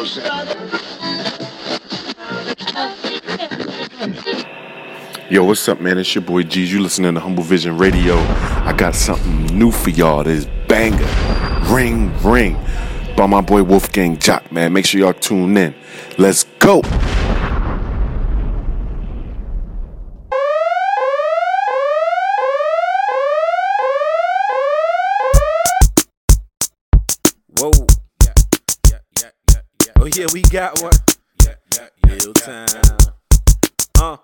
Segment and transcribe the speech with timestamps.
[0.00, 0.06] Yo,
[5.44, 5.98] what's up, man?
[5.98, 6.72] It's your boy G's.
[6.72, 8.16] You listening to Humble Vision Radio.
[8.16, 10.24] I got something new for y'all.
[10.24, 11.06] This banger.
[11.70, 12.56] Ring, ring.
[13.14, 14.72] By my boy Wolfgang Joc, man.
[14.72, 15.74] Make sure y'all tune in.
[16.16, 16.80] Let's go.
[27.58, 27.99] Whoa.
[30.02, 30.92] Oh yeah, we got one.
[31.44, 32.12] Yeah, yeah, yeah.
[32.14, 32.68] Real time.
[34.00, 34.16] Uh,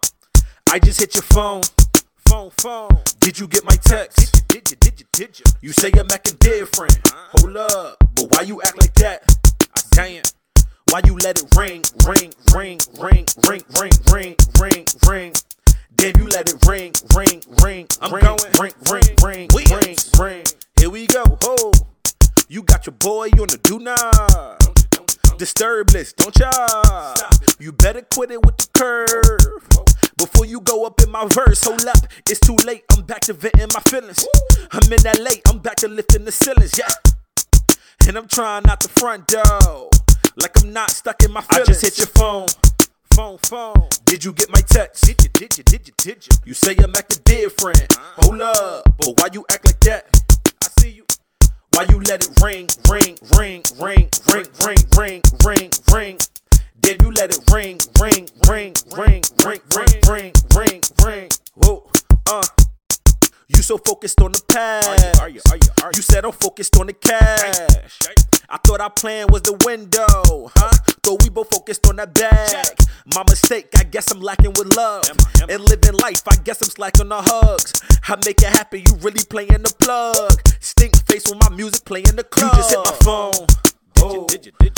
[0.72, 1.64] I just hit your phone.
[2.30, 2.96] Phone, phone.
[3.20, 4.48] Did you get my text?
[4.48, 5.44] Did you, did you, did you, did you?
[5.60, 6.98] You say you're acting different.
[7.12, 9.22] Hold up, but why you act like that?
[9.76, 10.22] I damn.
[10.90, 14.86] Why you let it ring, ring, ring, ring, ring, ring, ring, ring, ring?
[15.06, 15.32] Ring?
[15.94, 19.96] Damn, you let it ring, ring, ring, I'm ring, going, ring, ring, ring, ring, ring,
[20.18, 20.44] ring.
[20.80, 21.22] Here we go.
[21.42, 21.72] Ho.
[22.48, 24.55] You got your boy on the do not
[25.36, 26.50] disturb list, don't ya?
[27.58, 29.86] You better quit it with the curve.
[30.16, 32.84] Before you go up in my verse, hold up, it's too late.
[32.92, 34.26] I'm back to venting my feelings.
[34.72, 36.88] I'm in that late, I'm back to lifting the ceilings, yeah.
[38.08, 39.90] And I'm trying not to front door,
[40.36, 41.68] like I'm not stuck in my feelings.
[41.68, 42.48] I just hit your phone.
[43.14, 43.88] Phone, phone.
[44.04, 45.04] Did you get my text?
[45.04, 46.36] Did you, did you, did you, did you?
[46.46, 47.96] You say I'm acting different.
[48.18, 50.15] Hold up, but why you act like that?
[51.78, 51.98] I see you.
[51.98, 55.70] Why you let it ring, ring, ring, ring, ring, ring, ring, ring, ring?
[55.92, 56.18] Ring
[56.80, 61.28] Did you let it ring, ring, ring, ring, ring, ring, ring, ring, ring?
[61.54, 61.90] Whoa,
[62.28, 62.42] uh.
[63.48, 65.20] You so focused on the past.
[65.20, 65.96] Are you, are you, are you, are you?
[65.96, 67.98] you said I'm focused on the cash.
[68.48, 70.72] I thought our plan was the window, huh?
[71.02, 72.78] Thought we both focused on that bag.
[73.14, 75.04] My mistake, I guess I'm lacking with love.
[75.48, 77.72] And living life, I guess I'm slacking the hugs.
[78.08, 80.42] I make it happen, you really playing the plug.
[81.18, 82.52] Stink face with my music playing the club.
[82.52, 83.46] You just hit my phone.
[83.98, 84.26] Oh,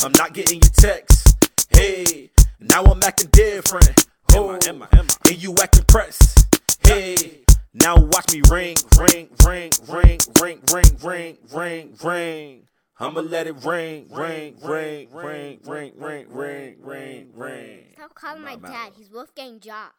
[0.04, 1.36] I'm not getting your text.
[1.70, 4.06] Hey, now I'm acting different.
[4.34, 6.46] Oh, and you acting pressed.
[6.86, 7.44] Hey.
[7.74, 12.62] Now watch me ring, ring, ring, ring, ring, ring, ring, ring, ring.
[12.98, 17.84] I'ma let it ring, ring, ring, ring, ring, ring, ring, ring, ring.
[17.94, 18.92] Stop calling my dad.
[18.96, 19.90] He's Wolfgang Joc.